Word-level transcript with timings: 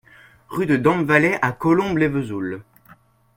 Rue 0.49 0.65
de 0.65 0.77
Dampvalley 0.77 1.37
à 1.43 1.51
Colombe-lès-Vesoul 1.51 2.63